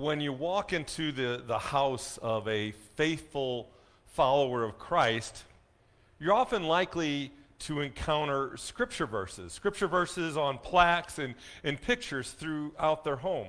[0.00, 3.68] when you walk into the, the house of a faithful
[4.12, 5.44] follower of Christ,
[6.18, 13.04] you're often likely to encounter scripture verses, scripture verses on plaques and, and pictures throughout
[13.04, 13.48] their home.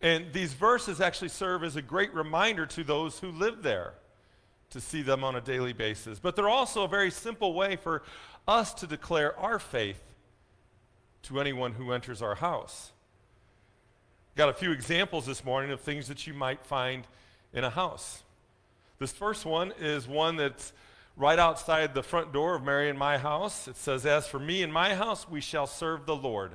[0.00, 3.94] And these verses actually serve as a great reminder to those who live there
[4.70, 6.18] to see them on a daily basis.
[6.18, 8.02] But they're also a very simple way for
[8.48, 10.02] us to declare our faith
[11.24, 12.92] to anyone who enters our house.
[14.36, 17.06] Got a few examples this morning of things that you might find
[17.54, 18.22] in a house.
[18.98, 20.74] This first one is one that's
[21.16, 23.66] right outside the front door of Mary and my house.
[23.66, 26.52] It says, As for me and my house, we shall serve the Lord.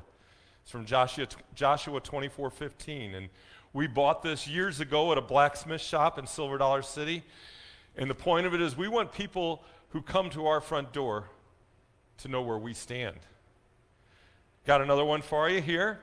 [0.62, 1.25] It's from Joshua,
[1.55, 3.16] Joshua 24 15.
[3.16, 3.30] And
[3.73, 7.23] we bought this years ago at a blacksmith shop in Silver Dollar City.
[7.97, 11.30] And the point of it is, we want people who come to our front door
[12.19, 13.17] to know where we stand.
[14.67, 16.00] Got another one for you here.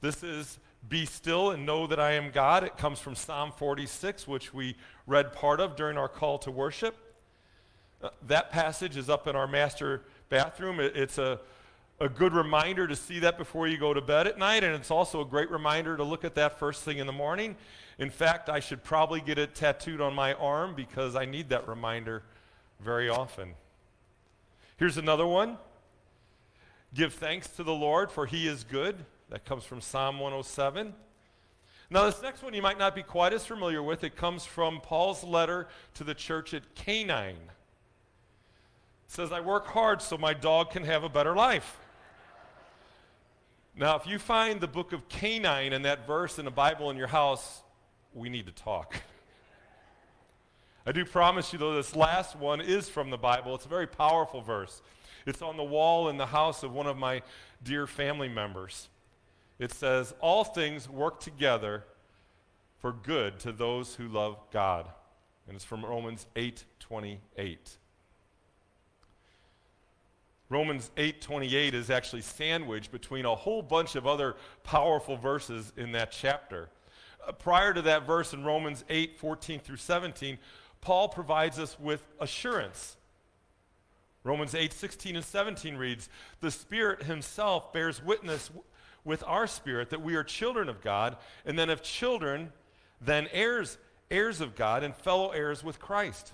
[0.00, 2.62] This is Be Still and Know That I Am God.
[2.62, 6.94] It comes from Psalm 46, which we read part of during our call to worship.
[8.02, 10.80] Uh, that passage is up in our master bathroom.
[10.80, 11.40] It, it's a,
[12.00, 14.90] a good reminder to see that before you go to bed at night, and it's
[14.90, 17.56] also a great reminder to look at that first thing in the morning.
[17.98, 21.66] In fact, I should probably get it tattooed on my arm because I need that
[21.66, 22.24] reminder
[22.80, 23.54] very often.
[24.76, 25.56] Here's another one.
[26.92, 28.96] Give thanks to the Lord, for he is good.
[29.34, 30.94] That comes from Psalm 107.
[31.90, 34.04] Now, this next one you might not be quite as familiar with.
[34.04, 37.34] It comes from Paul's letter to the church at Canine.
[37.34, 41.78] It says, I work hard so my dog can have a better life.
[43.74, 46.96] Now, if you find the book of Canine and that verse in the Bible in
[46.96, 47.64] your house,
[48.12, 48.94] we need to talk.
[50.86, 53.56] I do promise you, though, this last one is from the Bible.
[53.56, 54.80] It's a very powerful verse.
[55.26, 57.22] It's on the wall in the house of one of my
[57.64, 58.90] dear family members.
[59.58, 61.84] It says, All things work together
[62.78, 64.88] for good to those who love God.
[65.46, 67.78] And it's from Romans 8 28.
[70.50, 76.12] Romans 8:28 is actually sandwiched between a whole bunch of other powerful verses in that
[76.12, 76.68] chapter.
[77.26, 80.38] Uh, prior to that verse in Romans 8:14 through 17,
[80.82, 82.98] Paul provides us with assurance
[84.24, 86.08] Romans 8, 16 and 17 reads,
[86.40, 88.50] The Spirit Himself bears witness
[89.04, 92.52] with our spirit that we are children of God, and then if children,
[93.00, 93.78] then heirs,
[94.10, 96.32] heirs of God, and fellow heirs with Christ,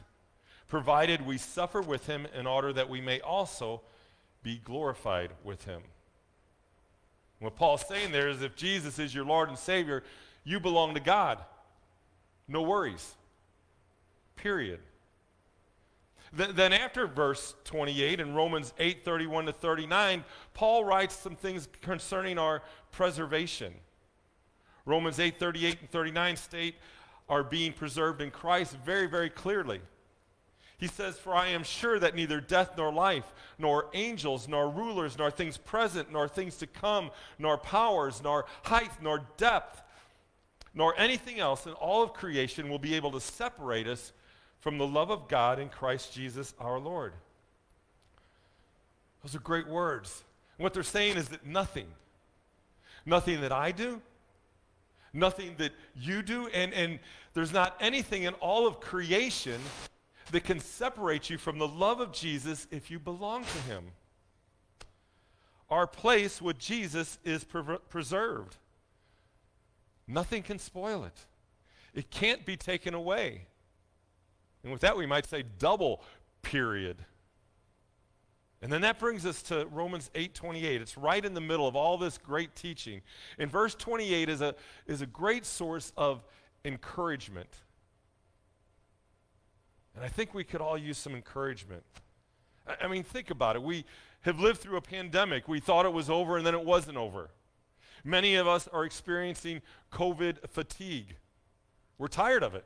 [0.69, 3.83] provided we suffer with Him in order that we may also
[4.43, 5.83] be glorified with Him.
[7.41, 10.05] What Paul's saying there is if Jesus is your Lord and Savior,
[10.45, 11.39] you belong to God.
[12.47, 13.15] No worries.
[14.37, 14.81] Period.
[16.37, 20.25] Th- then after verse 28 in Romans 8 31 to 39,
[20.55, 23.75] Paul writes some things concerning our preservation.
[24.87, 26.75] Romans 8 38 and 39 state
[27.29, 29.81] our being preserved in Christ very, very clearly.
[30.79, 35.17] He says, For I am sure that neither death nor life, nor angels, nor rulers,
[35.19, 39.83] nor things present, nor things to come, nor powers, nor height, nor depth,
[40.75, 44.13] nor anything else in all of creation will be able to separate us
[44.61, 47.13] from the love of God in Christ Jesus our Lord.
[49.23, 50.23] Those are great words.
[50.57, 51.87] What they're saying is that nothing,
[53.05, 54.01] nothing that I do,
[55.13, 56.99] nothing that you do, and, and
[57.35, 59.61] there's not anything in all of creation
[60.33, 63.85] that can separate you from the love of Jesus if you belong to Him.
[65.69, 68.57] Our place with Jesus is pre- preserved.
[70.07, 71.27] Nothing can spoil it.
[71.95, 73.47] It can't be taken away.
[74.63, 76.03] And with that, we might say double
[76.43, 77.05] period.
[78.63, 80.81] And then that brings us to Romans 8:28.
[80.83, 83.01] It's right in the middle of all this great teaching.
[83.39, 84.55] And verse 28 is a,
[84.87, 86.23] is a great source of
[86.65, 87.49] encouragement.
[89.95, 91.85] And I think we could all use some encouragement.
[92.67, 93.63] I, I mean, think about it.
[93.63, 93.87] We
[94.23, 95.49] have lived through a pandemic.
[95.49, 97.31] We thought it was over, and then it wasn't over.
[98.05, 101.17] Many of us are experiencing COVID fatigue.
[101.99, 102.65] We're tired of it.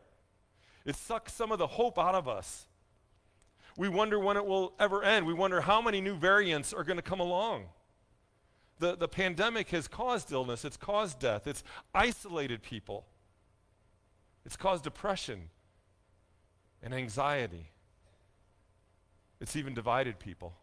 [0.84, 2.66] It sucks some of the hope out of us.
[3.76, 5.26] We wonder when it will ever end.
[5.26, 7.66] We wonder how many new variants are going to come along.
[8.78, 11.62] The, the pandemic has caused illness, it's caused death, it's
[11.94, 13.06] isolated people,
[14.44, 15.48] it's caused depression
[16.82, 17.70] and anxiety,
[19.40, 20.54] it's even divided people.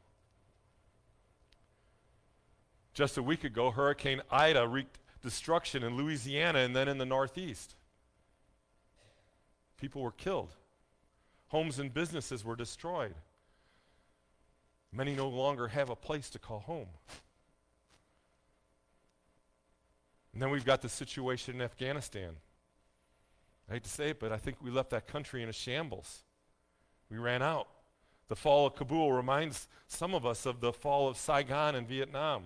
[2.94, 7.76] Just a week ago, Hurricane Ida wreaked destruction in Louisiana and then in the Northeast.
[9.82, 10.56] People were killed.
[11.48, 13.16] Homes and businesses were destroyed.
[14.94, 16.90] Many no longer have a place to call home.
[20.34, 22.36] And then we've got the situation in Afghanistan.
[23.68, 26.24] I hate to say it, but I think we left that country in a shambles.
[27.10, 27.68] We ran out.
[28.28, 32.44] The fall of Kabul reminds some of us of the fall of Saigon in Vietnam.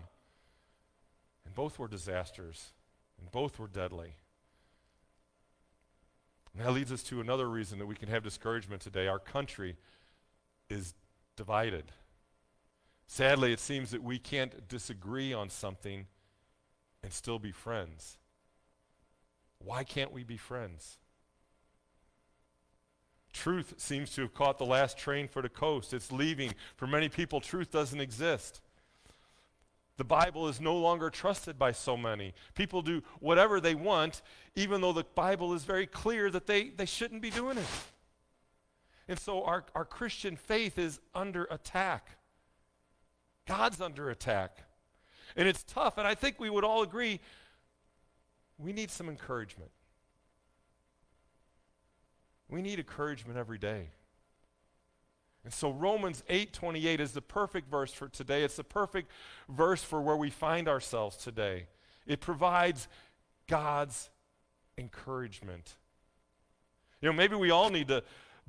[1.45, 2.71] And both were disasters,
[3.19, 4.15] and both were deadly.
[6.55, 9.07] And that leads us to another reason that we can have discouragement today.
[9.07, 9.75] Our country
[10.69, 10.93] is
[11.35, 11.91] divided.
[13.07, 16.07] Sadly, it seems that we can't disagree on something
[17.03, 18.17] and still be friends.
[19.59, 20.97] Why can't we be friends?
[23.33, 25.93] Truth seems to have caught the last train for the coast.
[25.93, 26.53] It's leaving.
[26.77, 28.61] For many people, truth doesn't exist.
[29.97, 32.33] The Bible is no longer trusted by so many.
[32.53, 34.21] People do whatever they want,
[34.55, 37.65] even though the Bible is very clear that they, they shouldn't be doing it.
[39.07, 42.17] And so our, our Christian faith is under attack.
[43.47, 44.63] God's under attack.
[45.37, 47.19] And it's tough, and I think we would all agree
[48.57, 49.71] we need some encouragement.
[52.49, 53.89] We need encouragement every day.
[55.45, 58.43] And so Romans 8:28 is the perfect verse for today.
[58.43, 59.11] It's the perfect
[59.47, 61.67] verse for where we find ourselves today.
[62.07, 62.87] It provides
[63.47, 64.09] God's
[64.77, 65.75] encouragement.
[66.99, 68.03] You know, maybe we all need to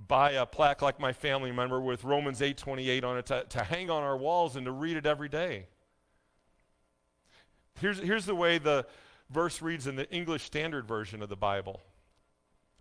[0.08, 3.90] buy a plaque like my family member with Romans 8:28 on it to, to hang
[3.90, 5.66] on our walls and to read it every day.
[7.78, 8.87] Here's, here's the way the
[9.28, 11.82] verse reads in the English Standard Version of the Bible.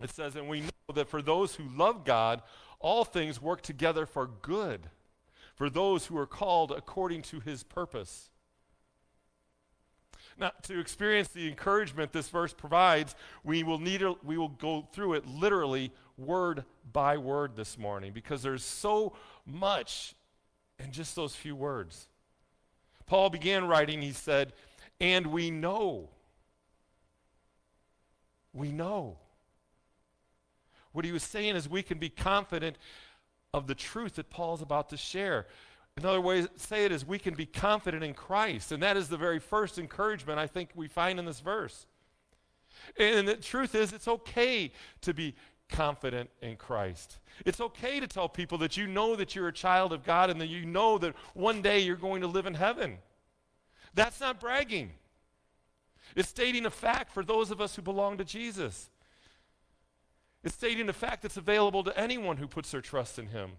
[0.01, 2.41] It says, And we know that for those who love God,
[2.79, 4.89] all things work together for good,
[5.55, 8.29] for those who are called according to his purpose.
[10.37, 14.87] Now, to experience the encouragement this verse provides, we will, need a, we will go
[14.91, 19.13] through it literally word by word this morning because there's so
[19.45, 20.13] much
[20.77, 22.09] in just those few words.
[23.05, 24.53] Paul began writing, he said,
[24.99, 26.09] And we know.
[28.53, 29.17] We know.
[30.95, 32.77] What he was saying is we can be confident
[33.53, 35.45] of the truth that Paul's about to share.
[35.97, 38.71] Another way to say it is we can be confident in Christ.
[38.71, 41.85] And that is the very first encouragement I think we find in this verse.
[42.97, 44.71] And the truth is, it's okay
[45.01, 45.35] to be
[45.67, 47.17] confident in Christ.
[47.45, 50.39] It's okay to tell people that you know that you're a child of God and
[50.39, 52.99] that you know that one day you're going to live in heaven.
[53.93, 54.91] That's not bragging.
[56.15, 58.89] It's stating a fact for those of us who belong to Jesus.
[60.45, 63.53] It's stating the fact that's available to anyone who puts their trust in him.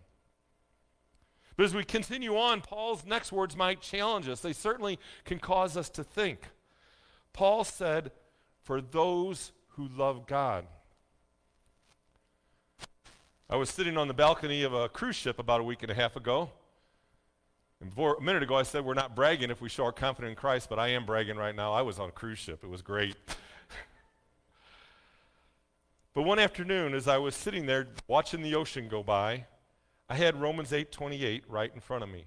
[1.56, 4.41] But as we continue on, Paul's next words might challenge us.
[4.41, 6.38] They certainly can cause us to think.
[7.33, 8.12] Paul said,
[8.62, 10.67] For those who love God.
[13.50, 15.94] I was sitting on the balcony of a cruise ship about a week and a
[15.94, 16.50] half ago.
[17.81, 20.31] And before, a minute ago, I said we're not bragging if we show our confidence
[20.31, 21.73] in Christ, but I am bragging right now.
[21.73, 22.62] I was on a cruise ship.
[22.62, 23.17] It was great.
[26.16, 29.44] But one afternoon, as I was sitting there watching the ocean go by,
[30.08, 32.24] I had Romans 8:28 right in front of me.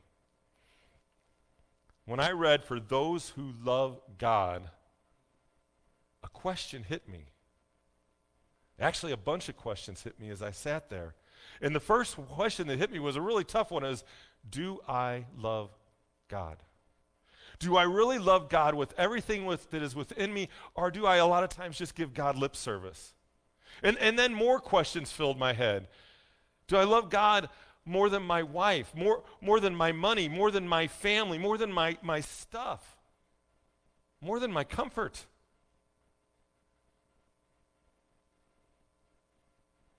[2.05, 4.69] When I read, "For those who love God,"
[6.21, 7.29] a question hit me.
[8.79, 11.15] Actually, a bunch of questions hit me as I sat there.
[11.59, 14.03] And the first question that hit me was a really tough one is,
[14.47, 15.75] do I love
[16.27, 16.61] God?
[17.57, 21.15] Do I really love God with everything with, that is within me, or do I
[21.15, 23.15] a lot of times just give God lip service?
[23.83, 25.87] And, and then more questions filled my head.
[26.67, 27.49] Do I love God
[27.85, 31.71] more than my wife, more, more than my money, more than my family, more than
[31.71, 32.97] my, my stuff,
[34.21, 35.25] more than my comfort?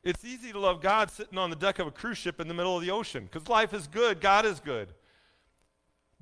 [0.02, 2.54] It's easy to love God sitting on the deck of a cruise ship in the
[2.54, 4.94] middle of the ocean because life is good, God is good.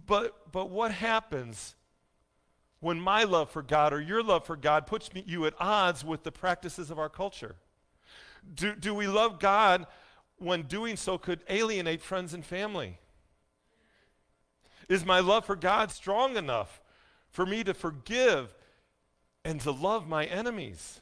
[0.04, 1.76] But, but what happens
[2.80, 6.04] when my love for God or your love for God puts me, you at odds
[6.04, 7.56] with the practices of our culture?
[8.54, 9.87] Do, do we love God
[10.38, 12.99] when doing so could alienate friends and family?
[14.88, 16.80] Is my love for God strong enough
[17.30, 18.54] for me to forgive
[19.44, 21.00] and to love my enemies?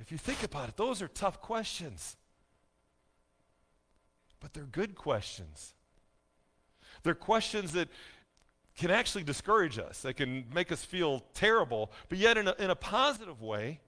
[0.00, 2.16] If you think about it, those are tough questions.
[4.40, 5.74] But they're good questions.
[7.02, 7.88] They're questions that
[8.76, 12.70] can actually discourage us, they can make us feel terrible, but yet in a, in
[12.70, 13.80] a positive way,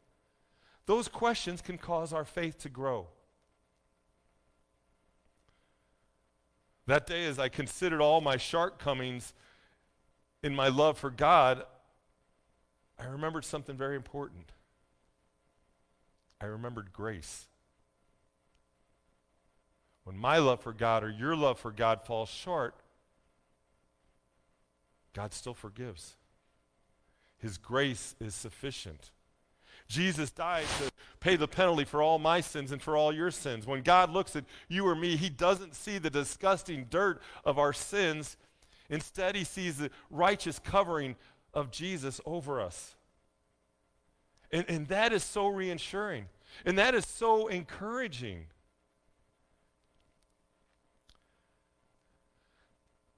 [0.87, 3.07] those questions can cause our faith to grow.
[6.88, 9.33] That day, as I considered all my shortcomings
[10.43, 11.64] in my love for God,
[12.99, 14.50] I remembered something very important.
[16.40, 17.47] I remembered grace.
[20.02, 22.75] When my love for God or your love for God falls short,
[25.14, 26.17] God still forgives.
[27.38, 29.11] His grace is sufficient.
[29.88, 33.67] Jesus died to pay the penalty for all my sins and for all your sins.
[33.67, 37.73] When God looks at you or me, He doesn't see the disgusting dirt of our
[37.73, 38.37] sins.
[38.88, 41.17] Instead, He sees the righteous covering
[41.52, 42.95] of Jesus over us.
[44.52, 46.26] And, and that is so reassuring.
[46.64, 48.47] And that is so encouraging.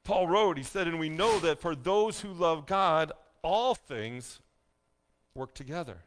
[0.05, 4.41] Paul wrote, he said, and we know that for those who love God, all things
[5.35, 5.99] work together.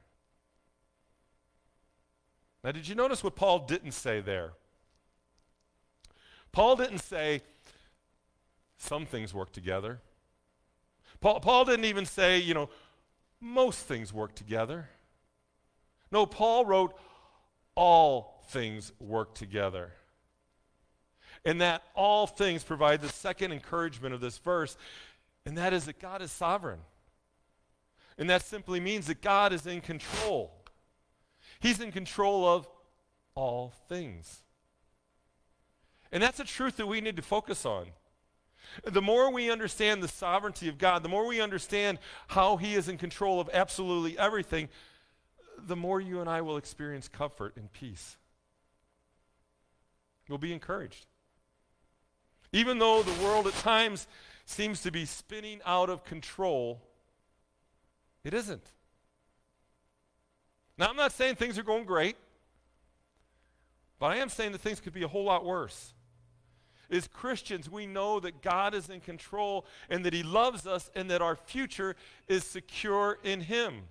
[2.63, 4.53] Now, did you notice what Paul didn't say there?
[6.51, 7.41] Paul didn't say,
[8.77, 9.99] some things work together.
[11.21, 12.69] Paul, Paul didn't even say, you know,
[13.39, 14.89] most things work together.
[16.11, 16.97] No, Paul wrote,
[17.75, 19.91] all things work together.
[21.45, 24.75] And that all things provide the second encouragement of this verse,
[25.45, 26.79] and that is that God is sovereign.
[28.17, 30.51] And that simply means that God is in control.
[31.59, 32.67] He's in control of
[33.35, 34.43] all things.
[36.11, 37.87] And that's a truth that we need to focus on.
[38.83, 42.89] The more we understand the sovereignty of God, the more we understand how He is
[42.89, 44.69] in control of absolutely everything,
[45.67, 48.17] the more you and I will experience comfort and peace.
[50.27, 51.05] We'll be encouraged.
[52.55, 54.07] Even though the world at times
[54.45, 56.81] seems to be spinning out of control,
[58.23, 58.65] it isn't.
[60.77, 62.15] Now, I'm not saying things are going great,
[63.99, 65.93] but I am saying that things could be a whole lot worse.
[66.89, 71.11] As Christians, we know that God is in control and that He loves us and
[71.11, 71.93] that our future
[72.29, 73.81] is secure in Him.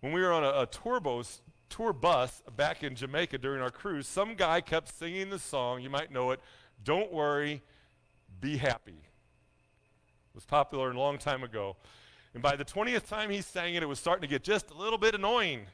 [0.00, 3.70] When we were on a, a tour, bus, tour bus back in Jamaica during our
[3.70, 6.40] cruise, some guy kept singing the song, you might know it,
[6.84, 7.62] Don't Worry,
[8.40, 8.92] Be Happy.
[8.92, 11.76] It was popular a long time ago.
[12.34, 14.74] And by the 20th time he sang it, it was starting to get just a
[14.74, 15.66] little bit annoying.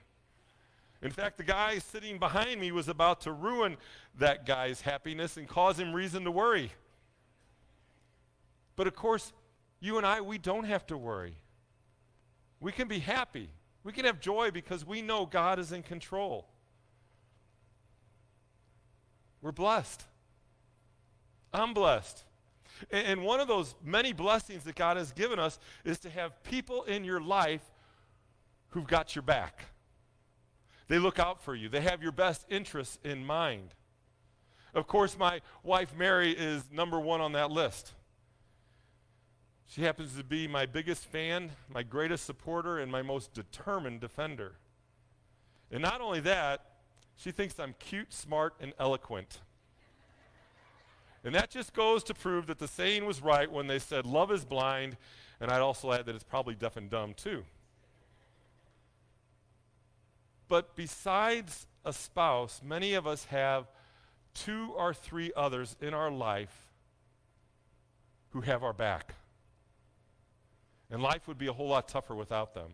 [1.02, 3.76] In fact, the guy sitting behind me was about to ruin
[4.18, 6.72] that guy's happiness and cause him reason to worry.
[8.76, 9.32] But of course,
[9.80, 11.36] you and I, we don't have to worry.
[12.58, 13.50] We can be happy.
[13.84, 16.48] We can have joy because we know God is in control.
[19.42, 20.02] We're blessed.
[21.52, 22.24] I'm blessed.
[22.90, 26.82] And, one of those many blessings that God has given us is to have people
[26.84, 27.62] in your life
[28.70, 29.66] who've got your back.
[30.88, 33.74] They look out for you, they have your best interests in mind.
[34.74, 37.92] Of course, my wife Mary is number one on that list.
[39.66, 44.52] She happens to be my biggest fan, my greatest supporter, and my most determined defender.
[45.70, 46.66] And not only that,
[47.16, 49.40] she thinks I'm cute, smart, and eloquent.
[51.24, 54.30] And that just goes to prove that the saying was right when they said, Love
[54.30, 54.96] is blind,
[55.40, 57.44] and I'd also add that it's probably deaf and dumb too.
[60.48, 63.66] But besides a spouse, many of us have
[64.34, 66.68] two or three others in our life
[68.30, 69.14] who have our back.
[70.90, 72.72] And life would be a whole lot tougher without them.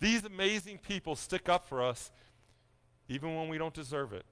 [0.00, 2.10] These amazing people stick up for us
[3.08, 4.26] even when we don't deserve it.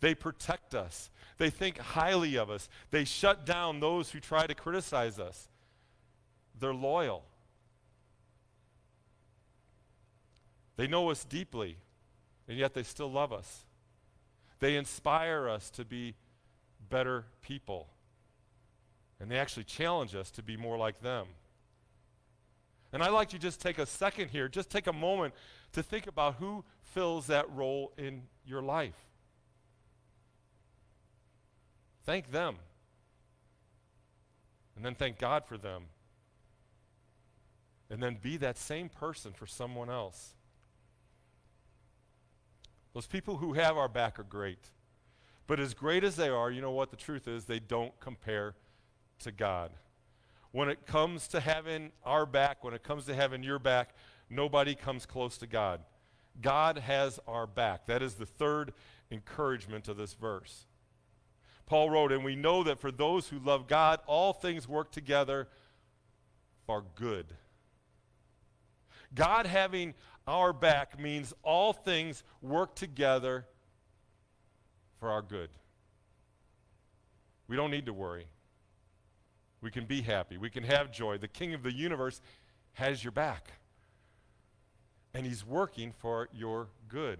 [0.00, 1.10] They protect us.
[1.38, 2.68] They think highly of us.
[2.90, 5.48] They shut down those who try to criticize us.
[6.58, 7.24] They're loyal.
[10.76, 11.78] They know us deeply,
[12.46, 13.64] and yet they still love us.
[14.58, 16.14] They inspire us to be
[16.90, 17.88] better people.
[19.18, 21.26] And they actually challenge us to be more like them.
[22.92, 25.34] And I'd like you to just take a second here, just take a moment
[25.72, 28.94] to think about who fills that role in your life.
[32.04, 32.56] Thank them.
[34.76, 35.84] And then thank God for them.
[37.90, 40.34] And then be that same person for someone else.
[42.94, 44.70] Those people who have our back are great.
[45.46, 47.44] But as great as they are, you know what the truth is?
[47.44, 48.54] They don't compare
[49.20, 49.70] to God.
[50.56, 53.90] When it comes to having our back, when it comes to having your back,
[54.30, 55.82] nobody comes close to God.
[56.40, 57.84] God has our back.
[57.84, 58.72] That is the third
[59.10, 60.64] encouragement of this verse.
[61.66, 65.46] Paul wrote, And we know that for those who love God, all things work together
[66.66, 67.26] for good.
[69.14, 69.92] God having
[70.26, 73.44] our back means all things work together
[75.00, 75.50] for our good.
[77.46, 78.24] We don't need to worry.
[79.60, 80.36] We can be happy.
[80.38, 81.18] We can have joy.
[81.18, 82.20] The King of the universe
[82.74, 83.52] has your back.
[85.14, 87.18] And he's working for your good.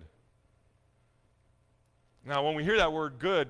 [2.25, 3.49] Now, when we hear that word good,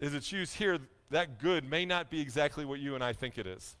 [0.00, 0.78] is it's used here,
[1.10, 3.76] that good may not be exactly what you and I think it is.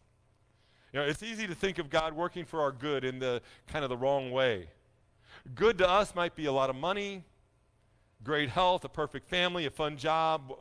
[0.92, 3.82] You know, it's easy to think of God working for our good in the kind
[3.82, 4.68] of the wrong way.
[5.54, 7.24] Good to us might be a lot of money,
[8.22, 10.52] great health, a perfect family, a fun job,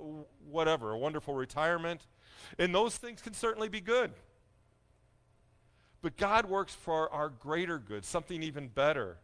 [0.50, 2.08] whatever, a wonderful retirement.
[2.57, 4.12] And those things can certainly be good.
[6.01, 9.17] But God works for our greater good, something even better.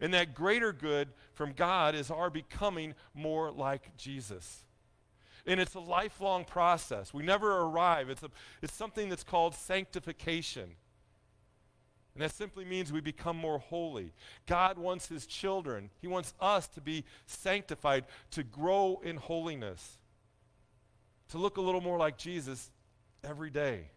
[0.00, 4.64] And that greater good from God is our becoming more like Jesus.
[5.46, 7.12] And it's a lifelong process.
[7.12, 8.08] We never arrive.
[8.08, 8.30] It's, a,
[8.62, 10.76] it's something that's called sanctification.
[12.14, 14.12] And that simply means we become more holy.
[14.46, 19.98] God wants his children, he wants us to be sanctified, to grow in holiness,
[21.32, 22.70] to look a little more like Jesus
[23.24, 23.90] every day.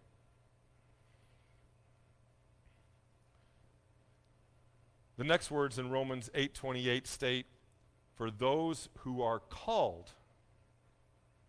[5.17, 7.45] The next words in Romans 8:28 state,
[8.13, 10.13] "For those who are called,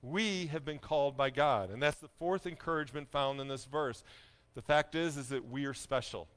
[0.03, 4.03] we have been called by God." And that's the fourth encouragement found in this verse.
[4.55, 6.29] The fact is is that we are special.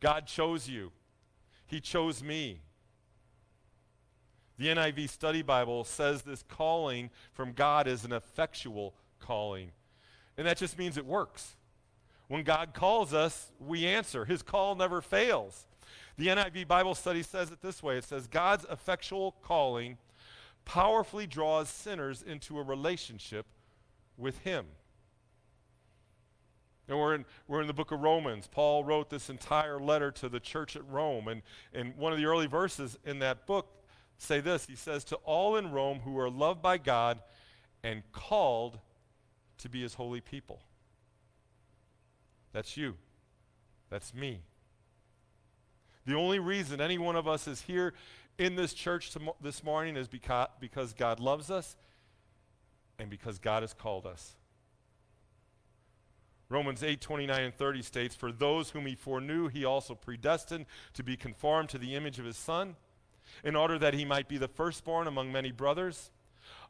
[0.00, 0.92] God chose you.
[1.66, 2.62] He chose me.
[4.58, 9.72] The NIV Study Bible says this calling from God is an effectual calling.
[10.36, 11.56] And that just means it works.
[12.28, 14.24] When God calls us, we answer.
[14.24, 15.66] His call never fails.
[16.16, 19.98] The NIV Bible study says it this way it says, God's effectual calling
[20.64, 23.46] powerfully draws sinners into a relationship
[24.16, 24.66] with Him.
[26.88, 28.46] And we're in, we're in the book of Romans.
[28.50, 31.28] Paul wrote this entire letter to the church at Rome.
[31.28, 31.42] And,
[31.72, 33.68] and one of the early verses in that book
[34.18, 37.20] say this He says, To all in Rome who are loved by God
[37.82, 38.78] and called
[39.58, 40.62] to be his holy people.
[42.52, 42.94] That's you.
[43.90, 44.40] That's me.
[46.06, 47.94] The only reason any one of us is here
[48.38, 51.76] in this church this morning is because, because God loves us
[52.98, 54.36] and because God has called us.
[56.48, 61.02] Romans 8, 29 and 30 states, For those whom he foreknew, he also predestined to
[61.02, 62.76] be conformed to the image of his Son,
[63.42, 66.10] in order that he might be the firstborn among many brothers.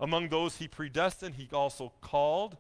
[0.01, 2.57] Among those he predestined, he also called.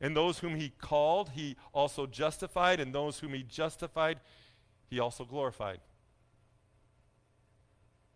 [0.00, 2.80] And those whom he called, he also justified.
[2.80, 4.20] And those whom he justified,
[4.88, 5.80] he also glorified.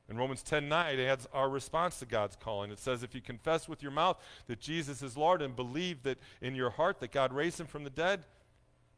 [0.08, 2.70] In Romans 10 9, it adds our response to God's calling.
[2.70, 6.18] It says, If you confess with your mouth that Jesus is Lord and believe that
[6.40, 8.24] in your heart that God raised him from the dead,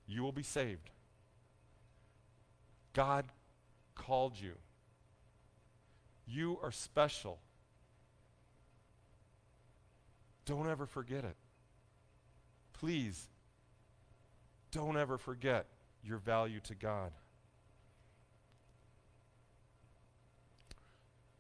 [0.07, 0.91] you will be saved.
[2.93, 3.27] God
[3.95, 4.55] called you.
[6.31, 7.39] You are special.
[10.45, 11.37] Don't ever forget it.
[12.73, 13.29] Please,
[14.71, 15.67] don't ever forget
[16.05, 17.11] your value to God.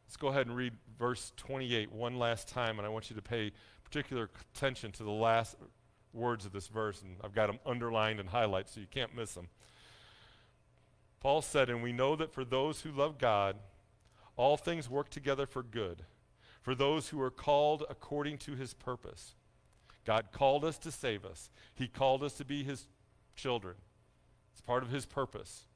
[0.06, 3.22] Let's go ahead and read verse 28 one last time, and I want you to
[3.22, 3.52] pay
[3.84, 5.54] particular attention to the last
[6.12, 9.34] words of this verse, and I've got them underlined and highlighted so you can't miss
[9.34, 9.48] them.
[11.20, 13.56] Paul said, And we know that for those who love God,
[14.40, 16.02] all things work together for good,
[16.62, 19.34] for those who are called according to his purpose.
[20.06, 22.86] God called us to save us, he called us to be his
[23.36, 23.74] children.
[24.52, 25.66] It's part of his purpose.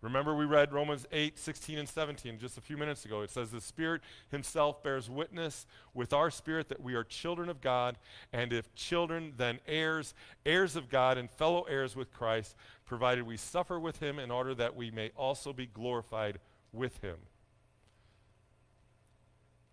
[0.00, 3.20] Remember, we read Romans 8, 16, and 17 just a few minutes ago.
[3.20, 4.00] It says, The Spirit
[4.30, 7.98] Himself bears witness with our spirit that we are children of God,
[8.32, 10.12] and if children, then heirs,
[10.44, 14.54] heirs of God, and fellow heirs with Christ, provided we suffer with Him in order
[14.54, 16.40] that we may also be glorified
[16.72, 17.18] with Him.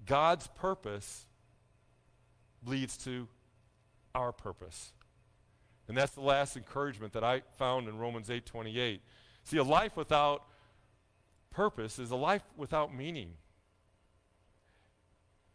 [0.09, 1.27] God's purpose
[2.65, 3.27] leads to
[4.15, 4.91] our purpose.
[5.87, 9.01] And that's the last encouragement that I found in Romans 8 28.
[9.43, 10.45] See, a life without
[11.51, 13.33] purpose is a life without meaning.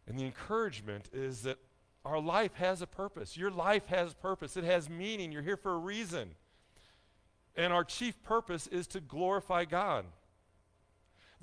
[0.07, 1.57] And the encouragement is that
[2.05, 3.35] our life has a purpose.
[3.35, 5.33] Your life has purpose, it has meaning.
[5.33, 6.29] You're here for a reason.
[7.57, 10.05] And our chief purpose is to glorify God.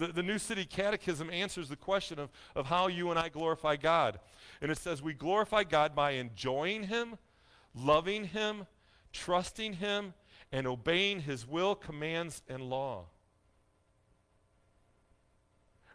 [0.03, 3.77] The, the New City Catechism answers the question of, of how you and I glorify
[3.77, 4.19] God.
[4.61, 7.19] And it says, We glorify God by enjoying Him,
[7.73, 8.67] loving Him,
[9.13, 10.15] trusting Him,
[10.51, 13.05] and obeying his will, commands, and law.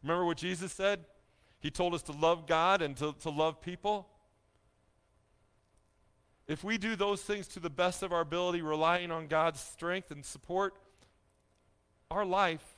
[0.02, 1.04] Remember what Jesus said?
[1.60, 4.08] He told us to love God and to, to love people.
[6.48, 10.12] If we do those things to the best of our ability, relying on God's strength
[10.12, 10.76] and support,
[12.10, 12.77] our life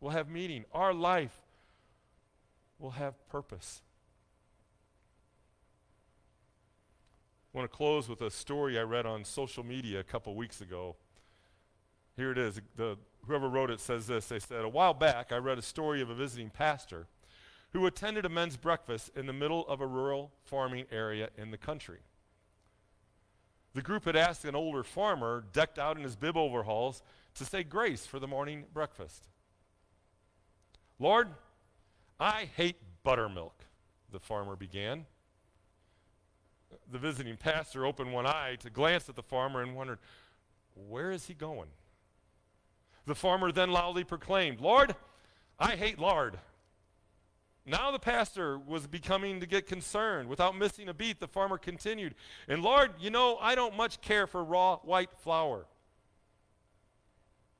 [0.00, 0.64] will have meaning.
[0.72, 1.42] Our life
[2.78, 3.82] will have purpose.
[7.54, 10.60] I want to close with a story I read on social media a couple weeks
[10.60, 10.96] ago.
[12.16, 12.60] Here it is.
[12.76, 14.26] The, whoever wrote it says this.
[14.26, 17.06] They said, A while back, I read a story of a visiting pastor
[17.72, 21.58] who attended a men's breakfast in the middle of a rural farming area in the
[21.58, 21.98] country.
[23.74, 27.02] The group had asked an older farmer, decked out in his bib overalls,
[27.34, 29.28] to say grace for the morning breakfast.
[30.98, 31.28] Lord,
[32.18, 33.64] I hate buttermilk,
[34.12, 35.06] the farmer began.
[36.90, 39.98] The visiting pastor opened one eye to glance at the farmer and wondered,
[40.88, 41.68] where is he going?
[43.06, 44.94] The farmer then loudly proclaimed, Lord,
[45.58, 46.38] I hate lard.
[47.64, 50.28] Now the pastor was becoming to get concerned.
[50.28, 52.14] Without missing a beat, the farmer continued,
[52.48, 55.66] And Lord, you know, I don't much care for raw white flour.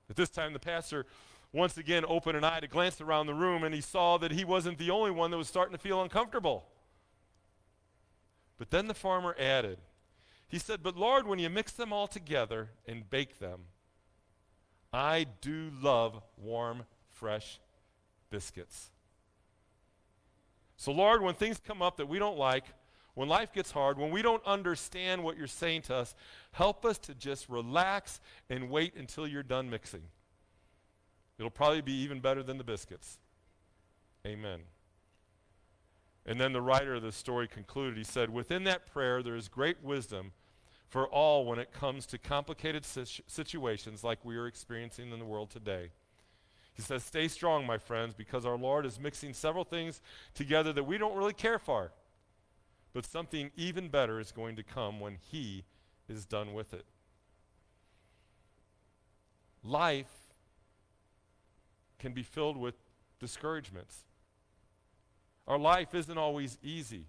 [0.09, 1.05] At this time, the pastor
[1.53, 4.45] once again opened an eye to glance around the room, and he saw that he
[4.45, 6.67] wasn't the only one that was starting to feel uncomfortable.
[8.59, 9.79] But then the farmer added,
[10.49, 13.61] He said, But Lord, when you mix them all together and bake them,
[14.93, 17.61] I do love warm, fresh
[18.31, 18.91] biscuits.
[20.77, 22.65] So, Lord, when things come up that we don't like,
[23.15, 26.15] when life gets hard, when we don't understand what you're saying to us,
[26.53, 30.03] help us to just relax and wait until you're done mixing.
[31.39, 33.19] It'll probably be even better than the biscuits.
[34.27, 34.61] Amen.
[36.27, 37.97] And then the writer of the story concluded.
[37.97, 40.33] He said, Within that prayer, there is great wisdom
[40.89, 45.25] for all when it comes to complicated situ- situations like we are experiencing in the
[45.25, 45.91] world today.
[46.75, 50.01] He says, Stay strong, my friends, because our Lord is mixing several things
[50.35, 51.93] together that we don't really care for.
[52.93, 55.65] But something even better is going to come when He
[56.09, 56.85] is done with it.
[59.63, 60.28] Life
[61.99, 62.75] can be filled with
[63.19, 64.05] discouragements.
[65.47, 67.07] Our life isn't always easy.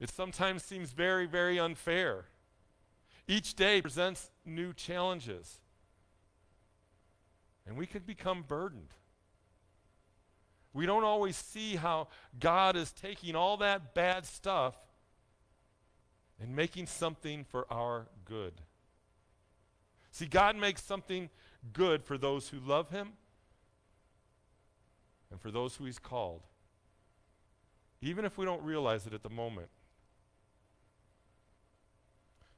[0.00, 2.24] It sometimes seems very, very unfair.
[3.28, 5.60] Each day presents new challenges.
[7.66, 8.94] And we can become burdened.
[10.72, 12.08] We don't always see how
[12.40, 14.74] God is taking all that bad stuff
[16.40, 18.54] and making something for our good.
[20.10, 21.30] See, God makes something
[21.72, 23.12] good for those who love Him
[25.32, 26.42] and for those who He's called,
[28.00, 29.68] even if we don't realize it at the moment.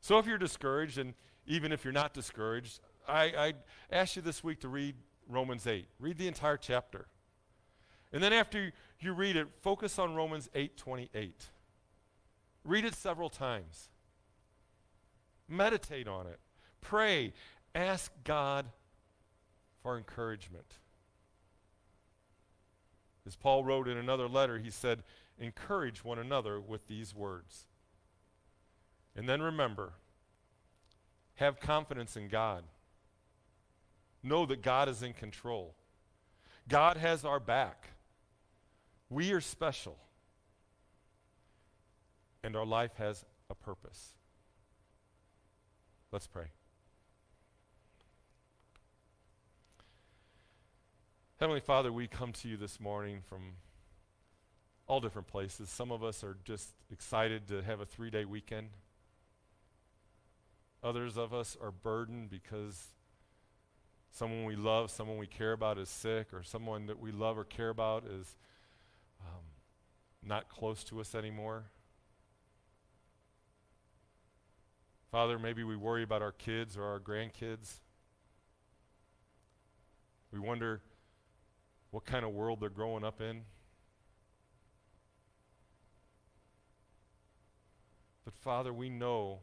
[0.01, 1.15] So if you're discouraged, and
[1.47, 3.53] even if you're not discouraged, I, I
[3.91, 4.97] ask you this week to read
[5.29, 5.87] Romans 8.
[5.99, 7.07] Read the entire chapter.
[8.13, 11.33] And then after you read it, focus on Romans 8:28.
[12.65, 13.91] Read it several times.
[15.49, 16.39] Meditate on it.
[16.81, 17.33] Pray.
[17.75, 18.67] Ask God
[19.83, 20.79] for encouragement.
[23.27, 25.03] As Paul wrote in another letter, he said,
[25.39, 27.67] encourage one another with these words.
[29.17, 29.95] And then remember,
[31.37, 32.65] have confidence in God
[34.23, 35.75] know that God is in control.
[36.69, 37.91] God has our back.
[39.11, 39.97] We are special.
[42.43, 44.15] And our life has a purpose.
[46.11, 46.47] Let's pray.
[51.41, 53.55] Heavenly Father, we come to you this morning from
[54.87, 55.69] all different places.
[55.69, 58.69] Some of us are just excited to have a three day weekend.
[60.85, 62.85] Others of us are burdened because
[64.13, 67.45] someone we love, someone we care about is sick, or someone that we love or
[67.45, 68.37] care about is
[69.21, 69.43] um,
[70.23, 71.65] not close to us anymore.
[75.11, 77.81] Father, maybe we worry about our kids or our grandkids.
[80.31, 80.81] We wonder
[81.95, 83.43] what kind of world they're growing up in.
[88.25, 89.39] But Father, we know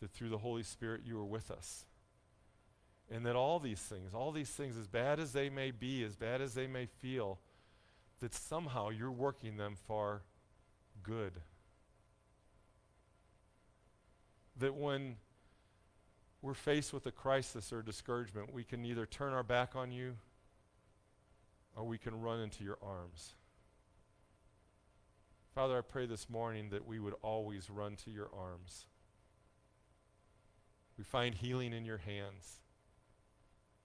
[0.00, 1.84] that through the Holy Spirit you are with us.
[3.10, 6.14] And that all these things, all these things, as bad as they may be, as
[6.14, 7.40] bad as they may feel,
[8.20, 10.22] that somehow you're working them for
[11.02, 11.32] good.
[14.56, 15.16] That when
[16.40, 20.14] we're faced with a crisis or discouragement, we can either turn our back on you
[21.76, 23.34] or we can run into your arms.
[25.54, 28.86] Father, I pray this morning that we would always run to your arms.
[30.98, 32.60] We find healing in your hands.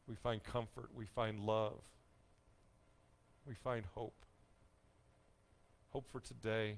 [0.08, 0.89] We find comfort.
[0.95, 1.82] We find love.
[3.45, 4.25] We find hope.
[5.89, 6.77] Hope for today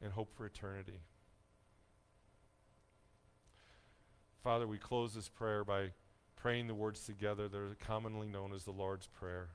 [0.00, 1.00] and hope for eternity.
[4.42, 5.90] Father, we close this prayer by
[6.40, 9.48] praying the words together that are commonly known as the Lord's Prayer,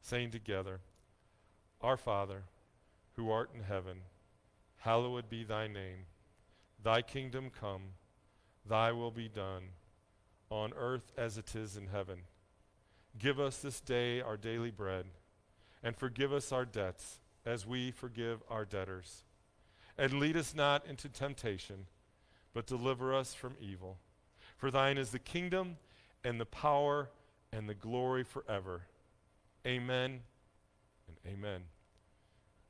[0.00, 0.80] saying together,
[1.80, 2.44] Our Father,
[3.14, 3.98] who art in heaven,
[4.78, 6.06] hallowed be thy name.
[6.82, 7.82] Thy kingdom come,
[8.68, 9.62] thy will be done
[10.50, 12.22] on earth as it is in heaven.
[13.18, 15.06] Give us this day our daily bread,
[15.82, 19.24] and forgive us our debts as we forgive our debtors.
[19.96, 21.86] And lead us not into temptation,
[22.54, 23.98] but deliver us from evil.
[24.60, 25.78] For thine is the kingdom,
[26.22, 27.08] and the power,
[27.50, 28.82] and the glory forever.
[29.66, 30.20] Amen
[31.08, 31.62] and amen.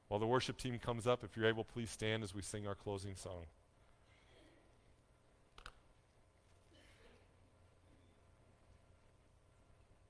[0.06, 2.76] While the worship team comes up, if you're able, please stand as we sing our
[2.76, 3.46] closing song.